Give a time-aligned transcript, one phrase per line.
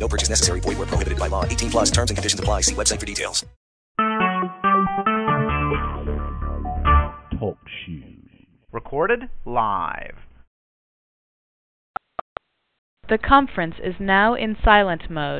[0.00, 0.60] No purchase necessary.
[0.60, 1.44] Void where prohibited by law.
[1.44, 2.62] 18 plus terms and conditions apply.
[2.62, 3.44] See website for details.
[7.38, 8.16] Talk shoes.
[8.72, 10.16] Recorded live.
[13.08, 15.39] The conference is now in silent mode.